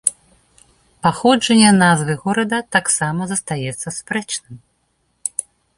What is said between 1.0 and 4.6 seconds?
Паходжанне назвы горада таксама застаецца спрэчным.